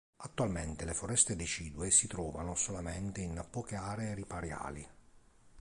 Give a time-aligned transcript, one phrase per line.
[0.23, 4.87] Attualmente le foreste decidue si trovano solamente in poche aree ripariali.